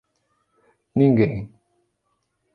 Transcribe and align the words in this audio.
Ninguém 0.95 1.47